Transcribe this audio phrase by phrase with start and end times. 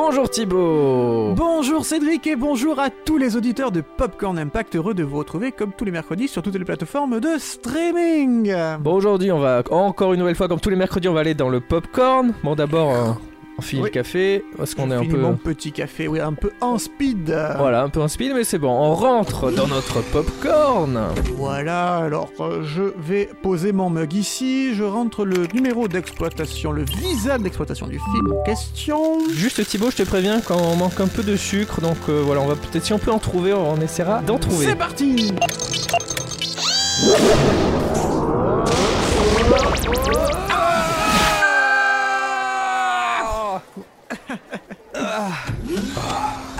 [0.00, 5.02] Bonjour Thibaut Bonjour Cédric et bonjour à tous les auditeurs de Popcorn Impact, heureux de
[5.02, 8.54] vous retrouver comme tous les mercredis sur toutes les plateformes de streaming.
[8.78, 11.34] Bon aujourd'hui on va encore une nouvelle fois comme tous les mercredis on va aller
[11.34, 12.32] dans le popcorn.
[12.44, 13.10] Bon d'abord euh,
[13.58, 13.88] on finit Oui.
[13.88, 17.26] le café parce qu'on est un peu mon petit café, oui, un peu en speed.
[17.58, 20.98] voilà un peu en speed mais c'est bon on rentre dans notre popcorn.
[21.36, 26.84] Voilà, alors euh, je vais poser mon mug ici, je rentre le numéro d'exploitation, le
[26.84, 29.18] visa d'exploitation du film en question.
[29.30, 32.40] Juste Thibaut je te préviens quand on manque un peu de sucre donc euh, voilà
[32.40, 34.66] on va peut-être si on peut en trouver on essaiera d'en trouver.
[34.66, 35.32] C'est parti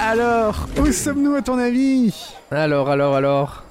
[0.08, 2.14] Alors, où sommes-nous à ton avis?
[2.50, 3.64] Alors alors alors.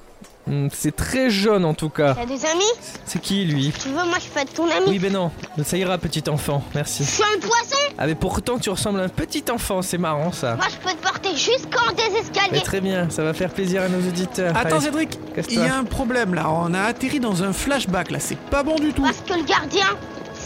[0.46, 2.14] Hmm, c'est très jaune en tout cas.
[2.14, 2.62] T'as des amis?
[3.04, 3.72] C'est qui lui?
[3.76, 4.86] Tu veux, moi je peux être ton ami.
[4.86, 5.32] Oui ben non,
[5.64, 7.02] ça ira petit enfant, merci.
[7.02, 7.92] Je suis un poisson.
[7.98, 10.54] Ah mais pourtant tu ressembles à un petit enfant, c'est marrant ça.
[10.54, 13.82] Moi je peux te porter jusqu'en des Mais escaliers très bien, ça va faire plaisir
[13.82, 14.56] à nos auditeurs.
[14.56, 15.18] Attends Allez, Cédric,
[15.50, 18.62] il y a un problème là, on a atterri dans un flashback là, c'est pas
[18.62, 19.02] bon du tout.
[19.02, 19.88] Parce que le gardien,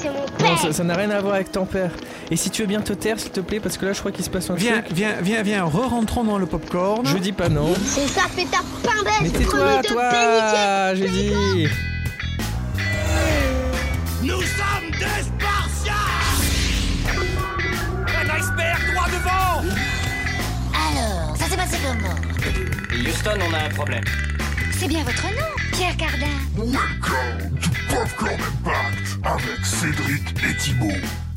[0.03, 1.91] c'est mon Non, père ça ça n'a rien à voir avec ton père.
[2.31, 4.11] Et si tu veux bien te taire s'il te plaît, parce que là je crois
[4.13, 4.93] qu'il se passe un Viens, truc.
[4.97, 7.07] viens, viens, viens, re-rentrons dans le popcorn.
[7.07, 7.73] Je dis pas non.
[7.85, 11.33] C'est ça, fais ta pindaise Mais tais-toi, toi J'ai dit
[14.23, 15.97] Nous sommes des Spartiates
[18.07, 19.63] Un iceberg droit devant
[20.75, 22.15] Alors, ça s'est passé comment?
[23.09, 24.05] Houston, on a un problème.
[24.79, 26.27] C'est bien votre nom, Pierre Cardin.
[26.57, 31.32] Welcome to Popcorn Impact avec Cédric et Thibaut.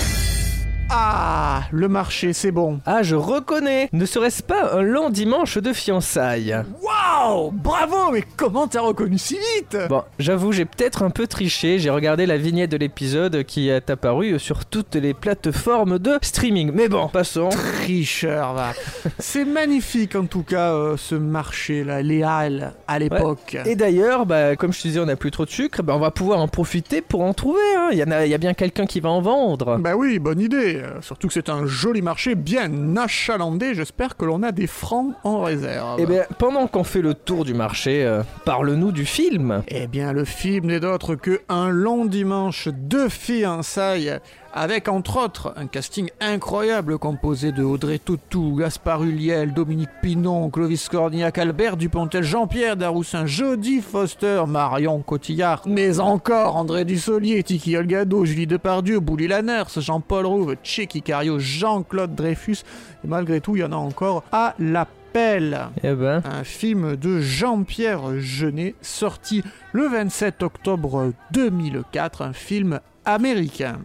[0.89, 2.79] Ah, le marché, c'est bon.
[2.85, 6.55] Ah, je reconnais Ne serait-ce pas un long dimanche de fiançailles?
[6.81, 9.77] Waouh, bravo, mais comment t'as reconnu si vite?
[9.89, 11.79] Bon, j'avoue, j'ai peut-être un peu triché.
[11.79, 16.71] J'ai regardé la vignette de l'épisode qui est apparue sur toutes les plateformes de streaming.
[16.73, 17.49] Mais bon, passons.
[17.49, 18.73] Tricheur, va.
[19.19, 23.57] c'est magnifique en tout cas euh, ce marché là, les halles à l'époque.
[23.65, 25.99] Et d'ailleurs, bah, comme je te disais, on n'a plus trop de sucre, bah, on
[25.99, 27.59] va pouvoir en profiter pour en trouver.
[27.77, 27.89] hein.
[27.91, 29.77] Il y, en a, il y a bien quelqu'un qui va en vendre.
[29.77, 30.74] Bah oui, bonne idée.
[30.75, 33.73] Euh, surtout que c'est un joli marché bien achalandé.
[33.73, 35.99] J'espère que l'on a des francs en réserve.
[35.99, 39.63] Et bien, pendant qu'on fait le tour du marché, euh, parle-nous du film.
[39.67, 44.19] Eh bien, le film n'est d'autre que Un long dimanche de fiançailles,
[44.55, 50.87] avec entre autres un casting incroyable composé de Audrey Tautou, Gaspard Huliel, Dominique Pinon, Clovis
[50.89, 58.23] Cornillac, Albert Dupontel, Jean-Pierre Daroussin, Jodie Foster, Marion Cotillard, mais encore André Dussolier, Tiki Olgado,
[58.23, 62.63] Julie Depardieu, Bouli Lanners, Jean-Paul Rouve, Tchéki Cario, Jean-Claude Dreyfus,
[63.03, 67.19] et malgré tout, il y en a encore à l'appel Eh ben, un film de
[67.19, 69.43] Jean-Pierre Jeunet, sorti
[69.73, 73.79] le 27 octobre 2004, un film américain.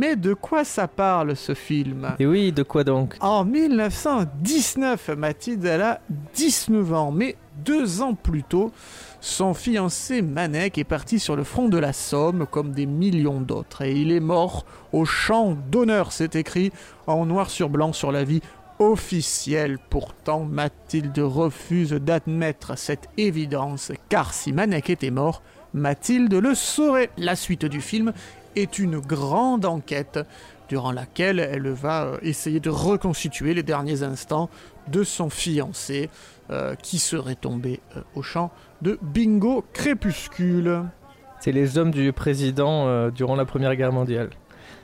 [0.00, 2.16] Mais de quoi ça parle ce film?
[2.18, 3.16] Et oui, de quoi donc?
[3.20, 6.00] En 1919, Mathilde elle a
[6.32, 8.72] 19 ans, mais deux ans plus tôt,
[9.20, 13.82] son fiancé Manek est parti sur le front de la Somme comme des millions d'autres
[13.82, 16.72] et il est mort au champ d'honneur, c'est écrit
[17.06, 18.40] en noir sur blanc sur la vie
[18.78, 19.76] officielle.
[19.90, 25.42] Pourtant, Mathilde refuse d'admettre cette évidence car si Manek était mort,
[25.74, 27.10] Mathilde le saurait.
[27.16, 28.12] La suite du film
[28.56, 30.20] est une grande enquête
[30.68, 34.48] durant laquelle elle va euh, essayer de reconstituer les derniers instants
[34.88, 36.10] de son fiancé
[36.50, 38.50] euh, qui serait tombé euh, au champ
[38.82, 40.82] de Bingo Crépuscule.
[41.38, 44.30] C'est les hommes du président euh, durant la Première Guerre mondiale.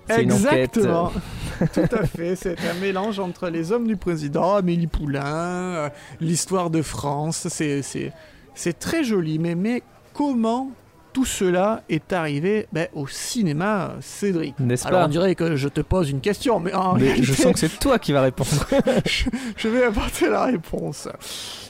[0.08, 0.76] C'est une enquête.
[0.76, 1.12] Exactement.
[1.74, 2.36] Tout à fait.
[2.36, 5.90] C'est un mélange entre les hommes du président, Amélie Poulain,
[6.20, 7.48] l'histoire de France.
[7.48, 9.40] C'est, très joli.
[9.40, 9.82] Mais, mais
[10.14, 10.70] comment
[11.16, 15.66] tout cela est arrivé ben, au cinéma, Cédric N'est-ce Alors pas on dirait que je
[15.68, 18.50] te pose une question, mais en Mais je sens que c'est toi qui vas répondre.
[19.06, 19.24] je,
[19.56, 21.08] je vais apporter la réponse.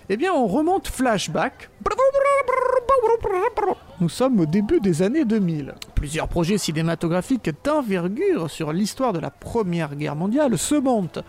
[0.08, 1.70] Eh bien, on remonte flashback.
[4.00, 5.74] Nous sommes au début des années 2000.
[5.94, 11.20] Plusieurs projets cinématographiques d'envergure sur l'histoire de la Première Guerre mondiale se montent.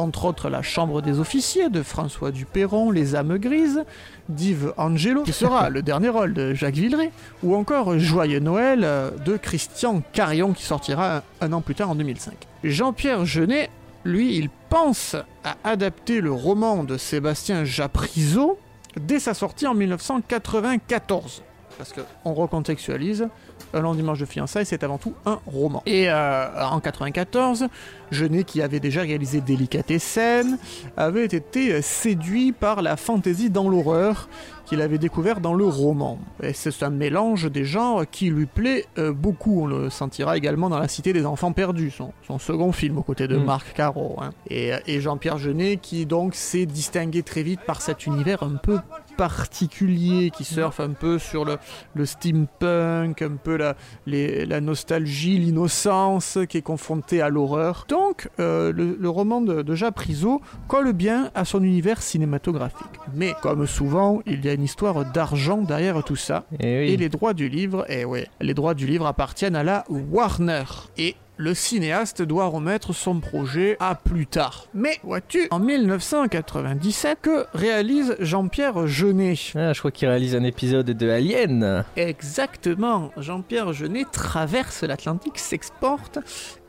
[0.00, 3.84] Entre autres, La Chambre des officiers de François Duperron, Les âmes grises,
[4.30, 7.10] d'Yves Angelo, qui sera le dernier rôle de Jacques Villeray,
[7.42, 11.94] ou encore Joyeux Noël euh, de Christian Carion, qui sortira un, an plus tard en
[11.94, 12.32] 2005.
[12.64, 13.68] Jean-Pierre Jeunet,
[14.06, 18.58] lui, il pense à adapter le roman de Sébastien Japrisot
[18.98, 21.42] dès sa sortie en 1994.
[21.80, 23.28] Parce qu'on recontextualise,
[23.72, 25.82] Un long dimanche de fiançailles, c'est avant tout un roman.
[25.86, 27.68] Et euh, en 94,
[28.10, 30.58] Genet, qui avait déjà réalisé Délicatessen,
[30.96, 34.28] avait été euh, séduit par la fantaisie dans l'horreur
[34.66, 36.18] qu'il avait découvert dans le roman.
[36.42, 39.62] Et c'est un mélange des genres qui lui plaît euh, beaucoup.
[39.62, 43.02] On le sentira également dans La Cité des Enfants Perdus, son, son second film aux
[43.02, 43.44] côtés de Mm.
[43.44, 44.18] Marc Caro.
[44.20, 44.30] hein.
[44.48, 48.78] Et, et Jean-Pierre Genet qui donc s'est distingué très vite par cet univers un peu
[49.20, 51.56] particulier qui surfe un peu sur le,
[51.94, 53.76] le steampunk, un peu la,
[54.06, 57.84] les- la nostalgie, l'innocence qui est confrontée à l'horreur.
[57.88, 62.86] Donc euh, le, le roman de, de Jacques Priso colle bien à son univers cinématographique.
[63.14, 66.44] Mais comme souvent, il y a une histoire d'argent derrière tout ça.
[66.60, 66.92] Et oui.
[66.92, 70.64] Et les droits du livre, eh ouais, les droits du livre appartiennent à la Warner.
[70.96, 74.66] Et le cinéaste doit remettre son projet à plus tard.
[74.74, 79.36] Mais vois-tu, en 1997, que réalise Jean-Pierre Jeunet?
[79.54, 81.84] Ah, je crois qu'il réalise un épisode de Alien.
[81.96, 86.18] Exactement, Jean-Pierre Jeunet traverse l'Atlantique, s'exporte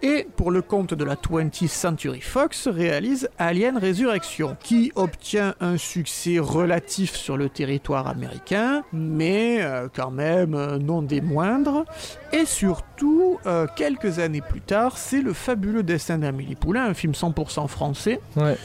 [0.03, 5.77] et pour le compte de la 20th Century Fox réalise Alien Résurrection qui obtient un
[5.77, 11.86] succès relatif sur le territoire américain mais euh, quand même euh, non des moindres
[12.33, 17.13] et surtout euh, quelques années plus tard c'est le fabuleux destin d'Amélie Poulain un film
[17.13, 18.57] 100% français Ouais.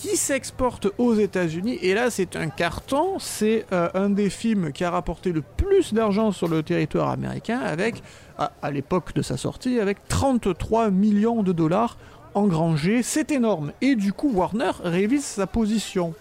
[0.00, 1.78] Qui s'exporte aux États-Unis.
[1.82, 3.18] Et là, c'est un carton.
[3.18, 7.58] C'est euh, un des films qui a rapporté le plus d'argent sur le territoire américain,
[7.58, 8.02] avec,
[8.38, 11.98] à, l'époque de sa sortie, avec 33 millions de dollars
[12.32, 13.02] engrangés.
[13.02, 13.72] C'est énorme.
[13.82, 16.14] Et du coup, Warner révise sa position.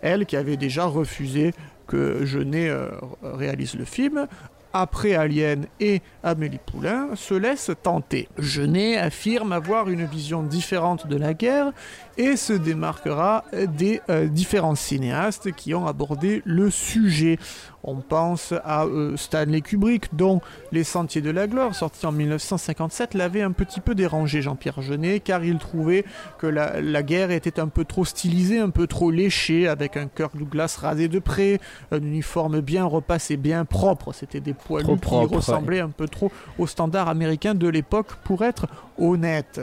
[0.00, 1.52] Elle, qui avait déjà refusé
[1.86, 2.88] que Genet euh,
[3.22, 4.26] réalise le film,
[4.72, 8.28] après Alien et Amélie Poulain, se laisse tenter.
[8.38, 11.72] Genet affirme avoir une vision différente de la guerre
[12.18, 13.44] et se démarquera
[13.76, 17.38] des euh, différents cinéastes qui ont abordé le sujet.
[17.84, 20.40] On pense à euh, Stanley Kubrick, dont
[20.72, 25.20] Les Sentiers de la Gloire, sorti en 1957, l'avait un petit peu dérangé Jean-Pierre Jeunet,
[25.20, 26.04] car il trouvait
[26.38, 30.08] que la, la guerre était un peu trop stylisée, un peu trop léchée, avec un
[30.08, 31.60] Kirk Douglas rasé de près,
[31.92, 34.12] un uniforme bien repassé, bien propre.
[34.12, 38.66] C'était des poilus qui ressemblaient un peu trop aux standards américains de l'époque, pour être
[38.98, 39.60] honnête.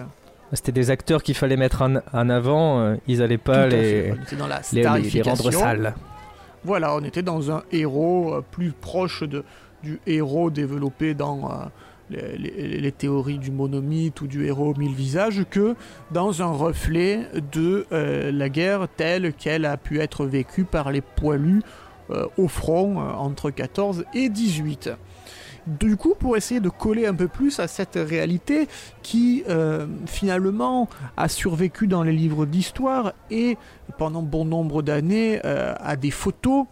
[0.54, 2.80] C'était des acteurs qu'il fallait mettre en, en avant.
[2.80, 4.16] euh, Ils allaient Tout pas les, fait.
[4.18, 5.96] On était dans la les, les- les rendre sales.
[6.64, 9.44] Voilà, on était dans un héros euh, plus proche de,
[9.84, 11.66] du héros développé dans euh,
[12.10, 15.76] les, les- les théories du monomythe ou du héros aux mille visages que
[16.12, 17.22] dans un reflet
[17.52, 21.62] de euh, la guerre telle qu'elle a pu être vécue par les poilus
[22.12, 24.90] euh, au front euh, entre 14 et 18.
[25.68, 28.68] Du coup, pour essayer de coller un peu plus à cette réalité
[29.02, 33.58] qui euh, finalement a survécu dans les livres d'histoire et
[33.98, 36.66] pendant bon nombre d'années euh, à des photos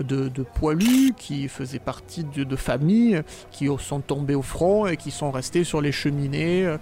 [0.00, 4.96] de, de poilus qui faisaient partie de, de familles qui sont tombés au front et
[4.96, 6.76] qui sont restés sur les cheminées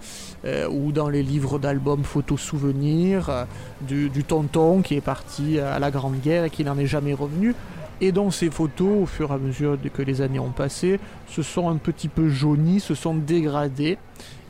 [0.45, 3.45] euh, ou dans les livres d'albums photos souvenirs euh,
[3.81, 7.13] du, du tonton qui est parti à la Grande Guerre et qui n'en est jamais
[7.13, 7.55] revenu
[8.01, 11.41] et dont ces photos, au fur et à mesure que les années ont passé, se
[11.41, 13.97] sont un petit peu jaunies, se sont dégradées.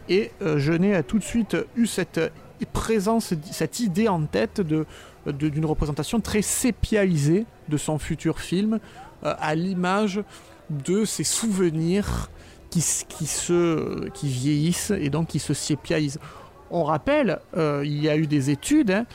[0.09, 2.19] Et euh, Genet a tout de suite eu cette
[2.73, 4.85] présence, cette idée en tête de,
[5.25, 8.79] de- d'une représentation très sépialisée de son futur film,
[9.23, 10.21] euh, à l'image
[10.69, 12.29] de ses souvenirs
[12.69, 16.19] qui, se, qui vieillissent et donc qui se sépialisent.
[16.69, 19.05] On rappelle, euh, il y a eu des études hein,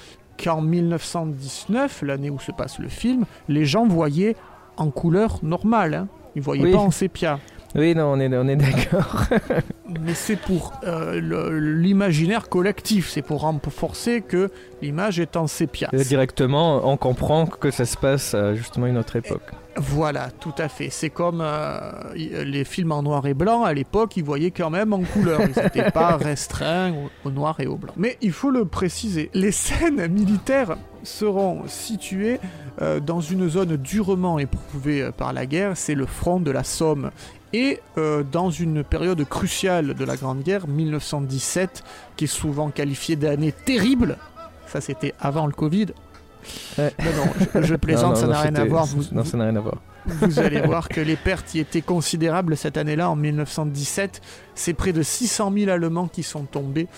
[0.43, 4.37] qu'en 1919, l'année où se passe le film, les gens voyaient
[4.77, 5.95] en couleur normale.
[5.95, 6.09] Hein.
[6.35, 6.73] Ils voyaient Oui.
[6.73, 7.39] pas en sépia.
[7.75, 9.25] Oui, non, on est, on est d'accord.
[10.01, 14.51] Mais c'est pour euh, l'imaginaire collectif, c'est pour renforcer que
[14.81, 15.89] l'image est en sépia.
[15.95, 19.51] Euh, Directement, on comprend que ça se passe à justement une autre époque.
[19.77, 20.91] Voilà, tout à fait.
[20.91, 24.93] C'est comme euh, les films en noir et blanc, à l'époque, ils voyaient quand même
[24.93, 25.41] en couleur.
[25.41, 27.93] Ils n'étaient pas restreints au, au noir et au blanc.
[27.97, 32.39] Mais il faut le préciser, les scènes militaires seront situées
[32.83, 37.11] euh, dans une zone durement éprouvée par la guerre, c'est le front de la Somme.
[37.53, 41.85] Et euh, dans une période cruciale de la Grande Guerre, 1917,
[42.17, 44.17] qui est souvent qualifiée d'année terrible,
[44.67, 45.89] ça c'était avant le Covid.
[46.79, 46.91] Non,
[47.55, 48.87] je, je plaisante, Non, non, ça n'a rien à voir.
[48.87, 49.77] Vous, Non, ça n'a rien à voir.
[50.07, 54.21] vous allez voir que les pertes y étaient considérables cette année-là, en 1917.
[54.55, 56.89] C'est près de 600 000 Allemands qui sont tombés,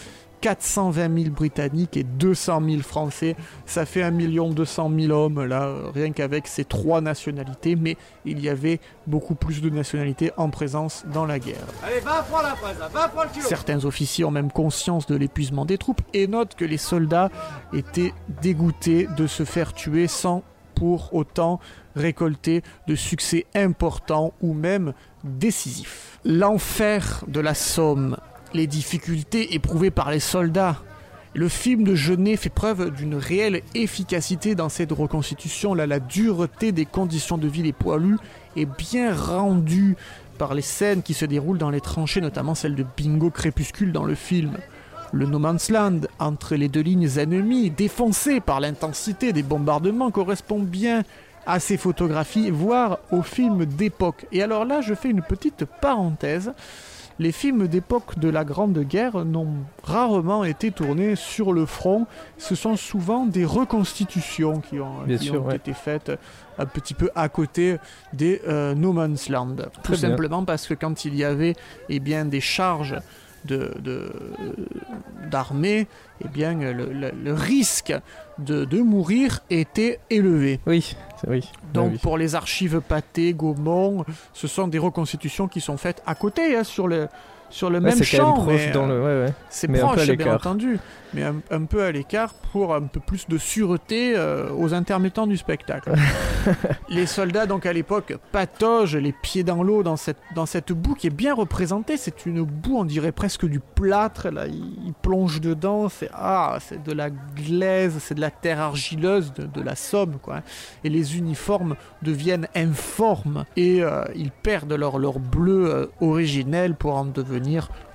[0.45, 3.35] 420 000 Britanniques et 200 000 Français.
[3.65, 7.77] Ça fait 1 200 000 hommes, là, rien qu'avec ces trois nationalités.
[7.77, 7.97] Mais
[8.27, 11.65] il y avait beaucoup plus de nationalités en présence dans la guerre.
[11.83, 15.17] Allez, 20 francs la fraise, 20 francs le kilo Certains officiers ont même conscience de
[15.17, 17.31] l'épuisement des troupes et notent que les soldats
[17.73, 20.43] étaient dégoûtés de se faire tuer sans
[20.75, 21.59] pour autant
[21.97, 26.19] récolter de succès importants ou même décisifs.
[26.27, 28.19] L'enfer de la Somme,
[28.55, 30.77] les difficultés éprouvées par les soldats.
[31.35, 35.75] Le film de Genet fait preuve d'une réelle efficacité dans cette reconstitution.
[35.75, 38.19] Là, la dureté des conditions de vie des poilus
[38.57, 39.97] est bien rendue
[40.39, 44.05] par les scènes qui se déroulent dans les tranchées, notamment celle de Bingo Crépuscule dans
[44.05, 44.59] le film.
[45.13, 50.61] Le No Man's Land, entre les deux lignes ennemies, défoncé par l'intensité des bombardements, correspond
[50.61, 51.03] bien
[51.47, 54.27] à ces photographies, voire aux films d'époque.
[54.33, 56.53] Et alors là, je fais une petite parenthèse.
[57.21, 59.55] Les films d'époque de la Grande Guerre n'ont
[59.85, 62.07] rarement été tournés sur le front.
[62.39, 65.57] Ce sont souvent des reconstitutions qui ont, Bien qui sûr, ont ouais.
[65.57, 66.11] été faites
[66.59, 67.79] un petit peu à côté
[68.13, 69.57] des euh, No Man's Land.
[69.85, 70.01] Tout bien.
[70.01, 71.55] simplement parce que quand il y avait
[71.89, 72.97] eh bien, des charges
[73.45, 74.11] de, de-
[75.31, 75.87] d'armée,
[76.25, 77.95] eh bien, le, le- le risque
[78.39, 80.61] de, de mourir était élevé.
[80.67, 81.51] Oui, c'est- oui.
[81.73, 81.99] Donc oui.
[81.99, 86.65] pour les archives Pathé, Gaumont, ce sont des reconstitutions qui sont faites à côté, hein,
[86.65, 87.09] sur le,
[87.51, 88.33] sur le Ouais, même c'est champ.
[88.33, 89.01] proche euh, le.
[89.01, 89.33] Ouais, ouais.
[89.49, 90.79] C'est peu à proche, bien entendu,
[91.13, 95.27] mais un, un peu à l'écart pour un peu plus de sûreté euh, aux intermittents
[95.27, 95.93] du spectacle.
[96.89, 100.95] les soldats, donc à l'époque, pataugent les pieds dans l'eau dans cette, dans cette boue
[100.95, 101.97] qui est bien représentée.
[101.97, 104.31] C'est une boue, on dirait presque du plâtre.
[104.31, 105.89] Là, ils, ils plongent dedans.
[105.89, 110.17] C'est ah, c'est de la glaise, c'est de la terre argileuse, de, de la Somme,
[110.21, 110.41] quoi.
[110.83, 117.05] Et les uniformes deviennent informes et euh, ils perdent leur, leur bleu originel pour en
[117.05, 117.34] devenir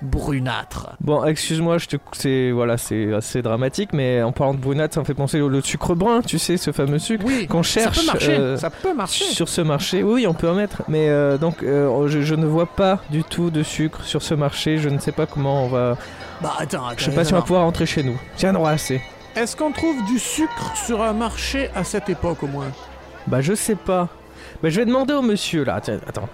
[0.02, 0.90] brunâtre.
[1.00, 1.96] Bon, excuse-moi, je te...
[2.12, 5.48] c'est voilà, c'est assez dramatique, mais en parlant de brunette, ça me fait penser au
[5.48, 7.96] le sucre brun, tu sais, ce fameux sucre Oui, qu'on cherche.
[7.98, 8.38] ça peut marcher.
[8.38, 9.24] euh, ça peut marcher.
[9.24, 12.46] Sur ce marché, oui, on peut en mettre, mais euh, donc euh, je, je ne
[12.46, 14.78] vois pas du tout de sucre sur ce marché.
[14.78, 15.96] Je ne sais pas comment on va.
[16.42, 16.94] Bah attends, attends.
[16.98, 18.18] Je sais pas si on va pouvoir rentrer chez nous.
[18.36, 19.00] Tiens, non, assez.
[19.36, 22.66] Est-ce qu'on trouve du sucre sur un marché à cette époque au moins?
[23.26, 24.08] Bah, je sais pas.
[24.62, 25.80] Bah, je vais demander au monsieur là.
[25.80, 26.28] Tiens, attends.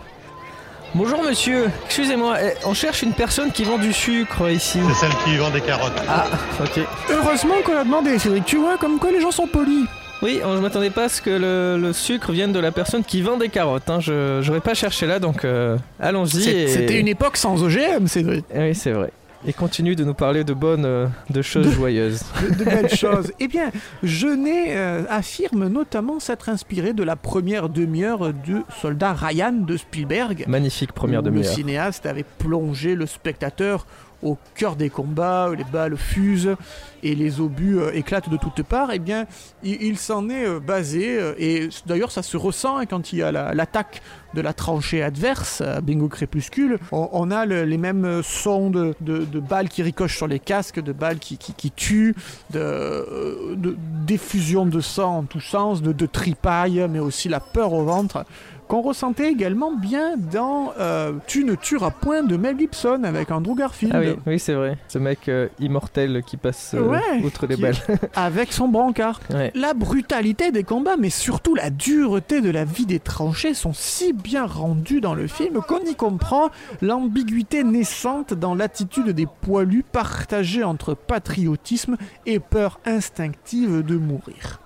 [0.94, 4.78] Bonjour monsieur, excusez-moi, eh, on cherche une personne qui vend du sucre ici.
[4.88, 5.92] C'est celle qui vend des carottes.
[6.08, 6.26] Ah,
[6.62, 6.80] ok.
[7.10, 8.46] Heureusement qu'on a demandé, Cédric.
[8.46, 9.84] Tu vois, comme quoi les gens sont polis.
[10.22, 13.04] Oui, on- je m'attendais pas à ce que le, le sucre vienne de la personne
[13.04, 13.90] qui vend des carottes.
[13.90, 14.00] Hein.
[14.00, 16.48] Je j'aurais pas cherché là, donc euh, allons-y.
[16.48, 18.46] Et- C'était une époque sans OGM, Cédric.
[18.54, 19.10] Eh Oui, c'est vrai.
[19.48, 22.22] Et continue de nous parler de bonnes, euh, de choses joyeuses.
[22.42, 23.32] De, de belles choses.
[23.38, 23.70] Eh bien,
[24.02, 30.44] Genet euh, affirme notamment s'être inspiré de la première demi-heure de Soldat Ryan de Spielberg.
[30.48, 31.52] Magnifique première où Le demi-heure.
[31.52, 33.86] cinéaste avait plongé le spectateur
[34.22, 36.56] au cœur des combats, les balles fusent
[37.02, 38.90] et les obus euh, éclatent de toutes parts.
[38.92, 39.26] Eh bien,
[39.62, 43.22] il, s'en est euh, basé, euh, et d'ailleurs ça se ressent hein, quand il y
[43.22, 44.02] a la- l'attaque
[44.34, 46.78] de la tranchée adverse, Bingo Crépuscule.
[46.92, 48.94] On, a le- les mêmes sons de,
[49.40, 51.38] balles qui ricochent sur les casques, de balles qui,
[51.70, 52.14] tuent,
[52.50, 57.72] de, de d'effusion de sang en tous sens, de, de tripailles, mais aussi la peur
[57.72, 58.24] au ventre
[58.68, 63.54] qu'on ressentait également bien dans euh, Tu ne tueras point de Mel Gibson avec Andrew
[63.54, 63.94] Garfield.
[63.94, 64.76] Ah oui, oui c'est vrai.
[64.88, 67.76] Ce mec euh, immortel qui passe euh, Ouais, outre les balles.
[68.14, 69.20] Avec son brancard.
[69.32, 69.52] Ouais.
[69.54, 74.12] La brutalité des combats, mais surtout la dureté de la vie des tranchées sont si
[74.12, 76.50] bien rendues dans le film qu'on y comprend
[76.82, 81.96] l'ambiguïté naissante dans l'attitude des poilus partagée entre patriotisme
[82.26, 84.60] et peur instinctive de mourir.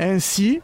[0.00, 0.60] Ainsi,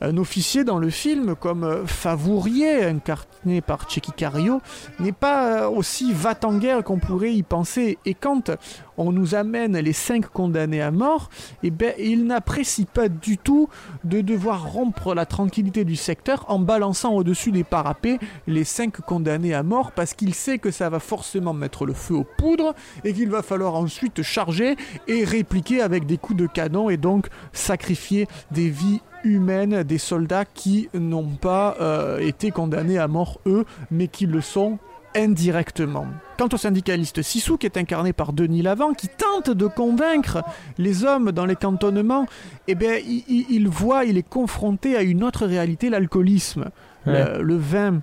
[0.00, 4.60] un officier dans le film, comme euh, Favourier, incarné par Checky Cario,
[5.00, 7.98] n'est pas euh, aussi va-t-en-guerre qu'on pourrait y penser.
[8.04, 8.50] Et quand
[8.96, 11.30] on nous amène les cinq condamnés à mort,
[11.62, 13.68] eh ben, il n'apprécie pas du tout
[14.04, 19.54] de devoir rompre la tranquillité du secteur en balançant au-dessus des parapets les cinq condamnés
[19.54, 22.74] à mort parce qu'il sait que ça va forcément mettre le feu aux poudres
[23.04, 24.76] et qu'il va falloir ensuite charger
[25.08, 30.44] et répliquer avec des coups de canon et donc sacrifier des vies humaines des soldats
[30.44, 34.78] qui n'ont pas euh, été condamnés à mort eux mais qui le sont
[35.16, 36.06] indirectement.
[36.38, 40.42] Quant au syndicaliste Sissou, qui est incarné par Denis Lavant, qui tente de convaincre
[40.78, 42.26] les hommes dans les cantonnements,
[42.66, 46.70] eh bien, il, voit, il est confronté à une autre réalité, l'alcoolisme.
[47.06, 47.36] Ouais.
[47.36, 48.00] Le, le vin,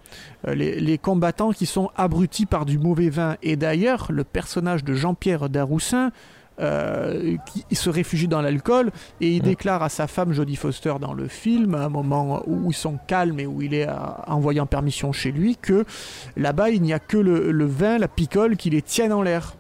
[0.47, 3.35] euh, les, les combattants qui sont abrutis par du mauvais vin.
[3.41, 6.11] Et d'ailleurs, le personnage de Jean-Pierre Daroussin,
[6.61, 9.45] euh, qui il se réfugie dans l'alcool et il Mm.
[9.45, 12.97] déclare à sa femme Jodie Foster dans le film, à un moment où ils sont
[13.07, 15.85] calmes et où il est à- envoyé en permission chez lui, que
[16.37, 19.55] là-bas il n'y a que le, le vin, la picole qui les tiennent en l'air.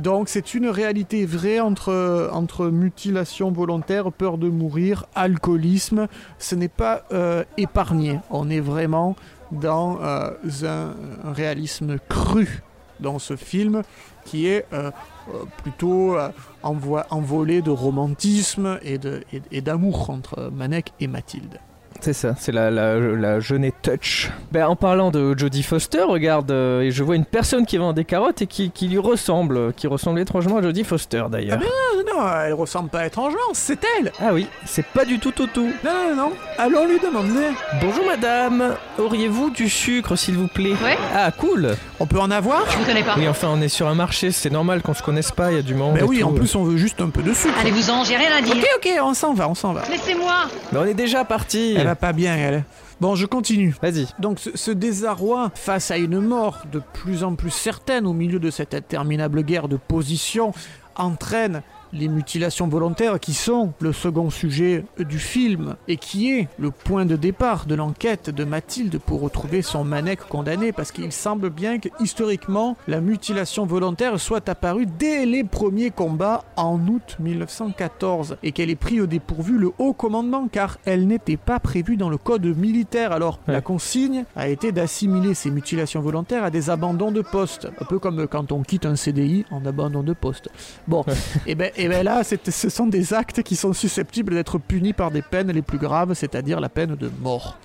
[0.00, 6.08] Donc c'est une réalité vraie entre, entre mutilation volontaire, peur de mourir, alcoolisme.
[6.40, 8.18] Ce n'est pas euh, épargné.
[8.30, 9.14] On est vraiment
[9.52, 10.30] dans euh,
[10.64, 12.62] un, un réalisme cru
[13.00, 13.82] dans ce film
[14.24, 14.90] qui est euh,
[15.28, 16.30] euh, plutôt euh,
[16.62, 21.58] envolé de romantisme et d'amour entre Manek et Mathilde.
[22.00, 24.30] C'est ça, c'est la, la, la jeune touch.
[24.52, 27.94] Ben, en parlant de Jodie Foster, regarde, euh, et je vois une personne qui vend
[27.94, 31.60] des carottes et qui, qui lui ressemble, qui ressemble étrangement à Jodie Foster d'ailleurs.
[31.62, 35.70] Ah non, elle ressemble pas étrangement, c'est elle Ah oui, c'est pas du tout Toutou.
[35.82, 37.48] Non, non, non, allons lui demander.
[37.80, 40.74] Bonjour madame, auriez-vous du sucre s'il vous plaît?
[40.84, 40.98] Ouais.
[41.14, 42.70] Ah cool On peut en avoir?
[42.70, 43.14] Je vous connais pas.
[43.16, 45.58] Oui enfin on est sur un marché, c'est normal qu'on se connaisse pas, il y
[45.58, 45.94] a du monde.
[45.94, 46.26] Ben et oui, tout.
[46.26, 47.54] en plus on veut juste un peu de sucre.
[47.60, 48.54] Allez-vous-en, j'ai rien à dire.
[48.56, 49.82] Ok, ok, on s'en va, on s'en va.
[49.90, 50.34] Laissez-moi.
[50.72, 52.64] Mais on est déjà parti Elle va pas bien, elle.
[53.00, 53.74] Bon, je continue.
[53.82, 54.06] Vas-y.
[54.18, 58.38] Donc ce, ce désarroi face à une mort de plus en plus certaine au milieu
[58.38, 60.52] de cette interminable guerre de position
[60.96, 61.62] entraîne
[61.94, 67.06] les mutilations volontaires qui sont le second sujet du film et qui est le point
[67.06, 71.78] de départ de l'enquête de Mathilde pour retrouver son Manek condamné parce qu'il semble bien
[71.78, 78.52] que historiquement la mutilation volontaire soit apparue dès les premiers combats en août 1914 et
[78.52, 82.18] qu'elle ait pris au dépourvu le haut commandement car elle n'était pas prévue dans le
[82.18, 83.12] code militaire.
[83.12, 83.52] Alors Ouais.
[83.54, 87.98] la consigne a été d'assimiler ces mutilations volontaires à des abandons de poste un peu
[87.98, 90.48] comme quand on quitte un CDI en abandon de poste.
[90.88, 91.04] Bon
[91.46, 94.92] et ben, et ben là, c'est- ce sont des actes qui sont susceptibles d'être punis
[94.92, 97.58] par des peines les plus graves, c'est-à-dire la peine de mort.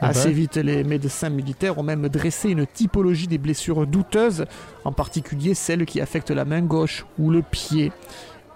[0.00, 0.34] Ah Assez ben.
[0.34, 4.44] vite, les médecins militaires ont même dressé une typologie des blessures douteuses,
[4.84, 7.90] en particulier celles qui affectent la main gauche ou le pied.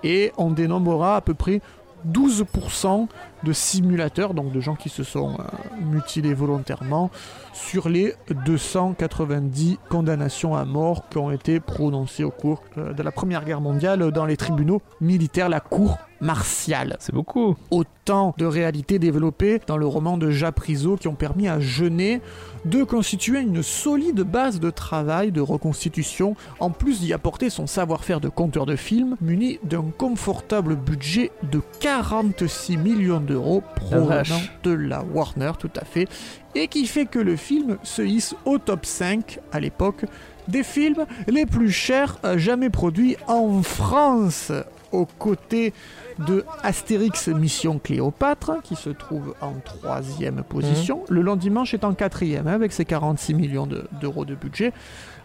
[0.05, 1.61] Et on dénombrera à peu près
[2.05, 3.09] 12%
[3.45, 5.45] de simulateurs, donc de gens qui se sont euh,
[5.81, 7.11] mutilés volontairement,
[7.53, 8.15] sur les
[8.47, 13.61] 290 condamnations à mort qui ont été prononcées au cours euh, de la Première Guerre
[13.61, 16.97] mondiale dans les tribunaux militaires, la cour martiale.
[17.01, 17.57] C'est beaucoup.
[17.71, 22.21] Autant de réalités développées dans le roman de Jacques Priso qui ont permis à Genet
[22.65, 28.21] de constituer une solide base de travail de reconstitution, en plus d'y apporter son savoir-faire
[28.21, 35.03] de conteur de film, muni d'un confortable budget de 46 millions d'euros provenant de la
[35.03, 36.09] Warner, tout à fait,
[36.55, 40.05] et qui fait que le film se hisse au top 5 à l'époque
[40.49, 44.53] des films les plus chers euh, jamais produits en France,
[44.91, 45.73] aux côtés
[46.19, 51.05] de Astérix Mission Cléopâtre, qui se trouve en troisième position.
[51.09, 54.73] Le long dimanche est en quatrième, hein, avec ses 46 millions de- d'euros de budget.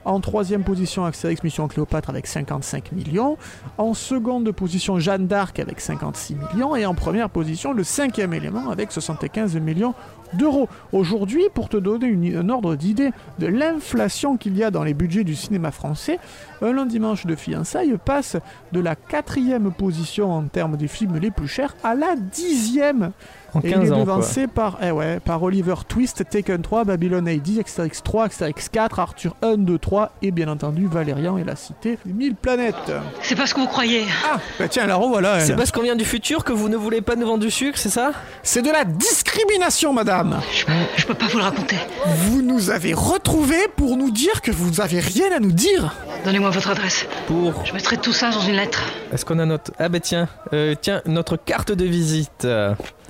[0.07, 3.37] En troisième position, Astérix Mission Cléopâtre avec 55 millions.
[3.77, 6.77] En seconde position, Jeanne d'Arc avec 56 millions.
[6.77, 9.93] Et en première position, le cinquième élément avec 75 millions
[10.33, 10.69] d'euros.
[10.93, 15.25] Aujourd'hui, pour te donner un ordre d'idée de l'inflation qu'il y a dans les budgets
[15.25, 16.19] du cinéma français,
[16.61, 18.37] un long dimanche de fiançailles passe
[18.71, 23.11] de la quatrième position en termes des films les plus chers à la dixième.
[23.57, 23.99] En Et il 15 est ans quoi.
[24.05, 28.99] devancé par, eh ouais, par Oliver Twist, Taken 3, Babylon AD, Astérix 3, Astérix 4,
[28.99, 32.91] Arthur 1, 2, 3 et bien entendu Valérian et la cité des mille planètes.
[33.21, 34.05] C'est pas ce que vous croyez.
[34.31, 35.39] Ah, bah tiens, la revoilà.
[35.39, 37.77] C'est parce qu'on vient du futur que vous ne voulez pas nous vendre du sucre,
[37.77, 38.11] c'est ça?
[38.43, 40.39] C'est de la discrimination, madame.
[40.53, 40.65] Je,
[40.97, 41.77] je peux pas vous le raconter.
[42.05, 45.93] Vous nous avez retrouvés pour nous dire que vous avez rien à nous dire.
[46.25, 47.05] Donnez-moi votre adresse.
[47.27, 47.65] Pour.
[47.65, 48.81] Je mettrai tout ça dans une lettre.
[49.13, 49.71] Est-ce qu'on a notre.
[49.79, 52.45] Ah bah tiens, euh, tiens, notre carte de visite.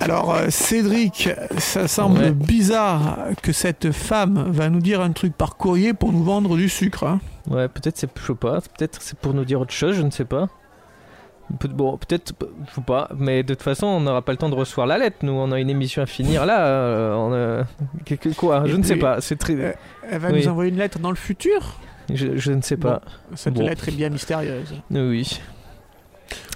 [0.00, 2.30] Euh, Alors, euh, Cédric, ça semble Ouais.
[2.30, 6.68] bizarre que cette femme va nous dire un truc par courrier pour nous vendre du
[6.68, 7.04] sucre.
[7.04, 7.20] hein.
[7.50, 8.08] Ouais, peut-être c'est.
[8.20, 10.48] Je sais pas, peut-être c'est pour nous dire autre chose, je ne sais pas.
[11.70, 12.34] Bon, peut-être,
[12.68, 14.98] je sais pas, mais de toute façon, on n'aura pas le temps de recevoir la
[14.98, 15.16] lettre.
[15.22, 16.66] Nous, on a une émission à finir là.
[16.66, 17.64] euh, on a-
[18.04, 19.20] que- que- Quoi Je Et ne sais pas.
[19.22, 19.54] C'est très.
[19.54, 19.72] Euh,
[20.10, 20.42] Elle va Oui.
[20.42, 21.78] nous envoyer une lettre dans le futur?
[22.12, 23.00] Je, je ne sais pas.
[23.34, 23.66] Cette Bon.
[23.66, 24.74] lettre est bien mystérieuse.
[24.90, 25.40] Oui.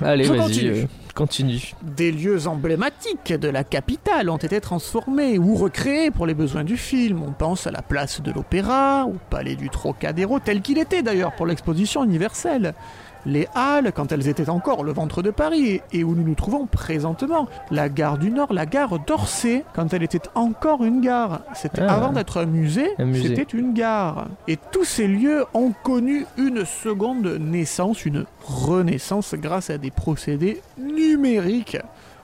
[0.02, 1.74] Allez, vas-y, euh, continue.
[1.82, 6.76] Des lieux emblématiques de la capitale ont été transformés ou recréés pour les besoins du
[6.76, 7.22] film.
[7.22, 11.34] On pense à la place de l'Opéra, au palais du Trocadéro, tel qu'il était d'ailleurs
[11.34, 12.74] pour l'exposition universelle.
[13.24, 16.66] Les Halles, quand elles étaient encore le ventre de Paris, et où nous nous trouvons
[16.66, 17.48] présentement.
[17.70, 21.40] La gare du Nord, la gare d'Orsay, quand elle était encore une gare.
[21.54, 21.94] C'était Ah.
[21.94, 23.28] avant d'être un musée, Un musée.
[23.36, 24.26] c'était une gare.
[24.48, 30.60] Et tous ces lieux ont connu une seconde naissance, une renaissance grâce à des procédés
[30.78, 31.78] numériques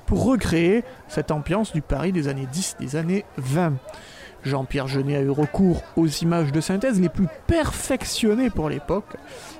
[0.06, 3.74] pour recréer cette ambiance du Paris des années 10, des années 20.
[4.44, 9.16] Jean-Pierre Jeunet a eu recours aux images de synthèse les plus perfectionnées pour l'époque,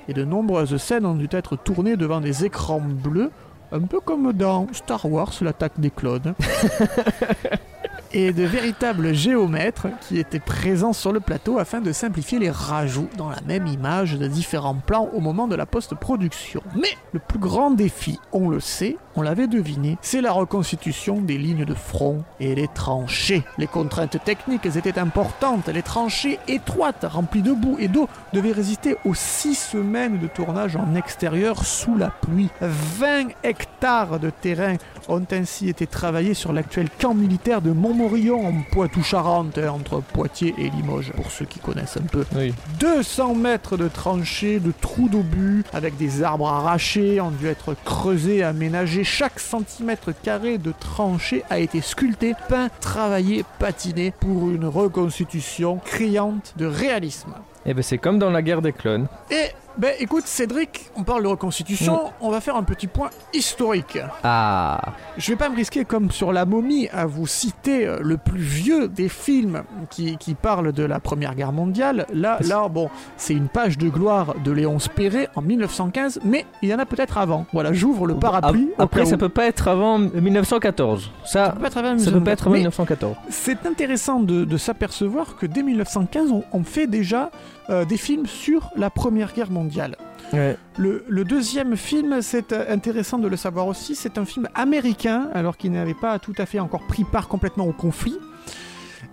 [0.08, 3.30] et de nombreuses scènes ont dû être tournées devant des écrans bleus,
[3.72, 6.34] un peu comme dans Star Wars, l'attaque des clones.
[8.12, 13.08] et de véritables géomètres qui étaient présents sur le plateau afin de simplifier les rajouts
[13.16, 16.62] dans la même image de différents plans au moment de la post-production.
[16.74, 21.38] Mais le plus grand défi, on le sait, on l'avait deviné, c'est la reconstitution des
[21.38, 23.44] lignes de front et les tranchées.
[23.58, 28.96] Les contraintes techniques étaient importantes, les tranchées étroites, remplies de boue et d'eau, devaient résister
[29.04, 32.50] aux six semaines de tournage en extérieur sous la pluie.
[32.60, 34.76] 20 hectares de terrain
[35.08, 40.70] ont ainsi été travaillés sur l'actuel camp militaire de Montmorillon en Poitou-Charentes, entre Poitiers et
[40.70, 42.24] Limoges, pour ceux qui connaissent un peu.
[42.36, 42.54] Oui.
[42.80, 48.42] 200 mètres de tranchées, de trous d'obus, avec des arbres arrachés, ont dû être creusés,
[48.42, 49.04] aménagés.
[49.04, 56.54] Chaque centimètre carré de tranchée a été sculpté, peint, travaillé, patiné pour une reconstitution criante
[56.56, 57.34] de réalisme.
[57.66, 59.08] Et ben c'est comme dans la guerre des clones.
[59.30, 63.98] Et ben écoute Cédric, on parle de reconstitution, on va faire un petit point historique.
[64.24, 64.80] Ah
[65.16, 68.40] Je vais pas me risquer comme sur la momie à vous citer euh, le plus
[68.40, 72.06] vieux des films qui, qui parlent de la Première Guerre mondiale.
[72.12, 76.68] Là, là bon, c'est une page de gloire de Léon Spéré en 1915, mais il
[76.68, 77.46] y en a peut-être avant.
[77.52, 78.70] Voilà, j'ouvre le parapluie.
[78.78, 81.10] Après, ça peut pas être avant 1914.
[81.24, 83.16] Ça, Ça peut pas être avant ça peut pas être avant mais 1914.
[83.28, 87.30] C'est intéressant de, de s'apercevoir que dès 1915, on, on fait déjà
[87.70, 89.96] euh, des films sur la Première Guerre mondiale.
[90.32, 90.56] Ouais.
[90.76, 95.28] Le, le deuxième film, c'est euh, intéressant de le savoir aussi, c'est un film américain,
[95.34, 98.18] alors qu'il n'avait pas tout à fait encore pris part complètement au conflit.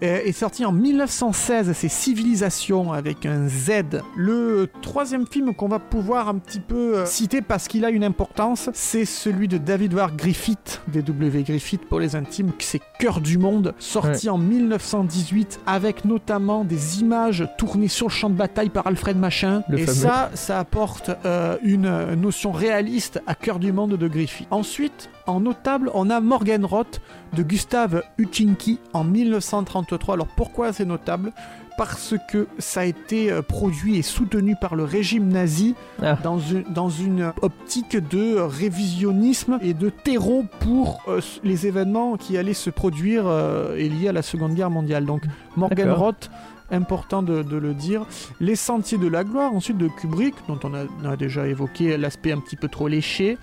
[0.03, 4.01] Euh, est sorti en 1916, c'est Civilisation avec un Z.
[4.15, 8.03] Le troisième film qu'on va pouvoir un petit peu euh, citer parce qu'il a une
[8.03, 13.37] importance, c'est celui de David Ward Griffith, DW Griffith pour les intimes, c'est Cœur du
[13.37, 18.87] monde, sorti en 1918 avec notamment des images tournées sur le champ de bataille par
[18.87, 19.63] Alfred Machin.
[19.69, 19.97] Le Et fameux.
[19.97, 24.47] ça, ça apporte euh, une notion réaliste à Cœur du monde de Griffith.
[24.51, 27.01] Ensuite, en notable, on a Morgenroth
[27.33, 30.13] de Gustave Uccinki en 1933.
[30.15, 31.31] Alors pourquoi c'est notable?
[31.77, 36.17] Parce que ça a été euh, produit et soutenu par le régime nazi Ah.
[36.23, 42.37] dans, une, dans une optique de révisionnisme et de terreau pour euh, les événements qui
[42.37, 45.05] allaient se produire euh, et liés à la Seconde Guerre mondiale.
[45.05, 45.23] Donc
[45.57, 46.29] Morgenroth,
[46.71, 48.05] important de, de le dire.
[48.39, 51.97] Les Sentiers de la Gloire, ensuite de Kubrick, dont on a, on a déjà évoqué
[51.97, 53.37] l'aspect un petit peu trop léché.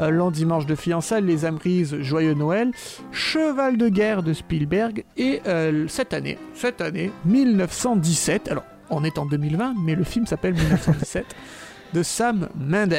[0.00, 2.70] Euh, Long Dimanche de fiançailles, Les âmes grises, Joyeux Noël.
[3.12, 5.04] Cheval de guerre de Spielberg.
[5.16, 8.48] Et euh, cette année, cette année, 1917.
[8.50, 11.24] Alors, on est en 2020, mais le film s'appelle 1917.
[11.94, 12.94] de Sam Mendes.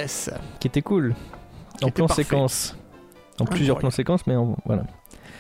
[0.60, 1.16] Qui était cool.
[1.78, 2.24] Qui en plan parfait.
[2.24, 2.76] séquence.
[3.40, 4.84] En plusieurs plans séquences, mais en- voilà.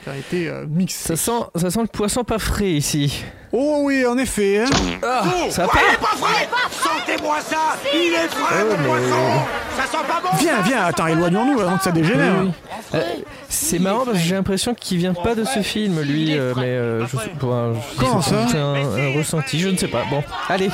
[0.04, 1.08] Qui a été euh, mixé.
[1.10, 3.24] Ça sent, ça sent le poisson pas frais ici.
[3.54, 4.64] Oh oui, en effet.
[4.64, 4.70] hein.
[5.04, 7.58] Ah, ça va pas Il est pas vrai Sentez-moi ça
[7.94, 9.42] Il est frais, Oh, mon mais- poisson
[9.78, 12.34] Ça sent pas bon Viens, viens, attends, éloignons-nous avant que ça dégénère.
[12.42, 13.00] Oui, oui.
[13.00, 13.04] Euh,
[13.50, 16.64] c'est marrant parce que j'ai l'impression qu'il vient pas de ce film, lui, euh, mais
[16.66, 17.74] euh, je sais pas.
[17.74, 18.76] je- Comment c'est- ça un,
[19.14, 20.04] un ressenti, je ne sais pas.
[20.10, 20.70] Bon, allez,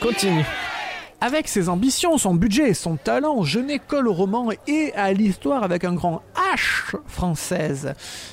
[0.00, 0.44] continue.
[1.22, 5.62] Avec ses ambitions, son budget et son talent, Jeunet colle au roman et à l'histoire
[5.62, 6.22] avec un grand
[6.54, 7.92] H française.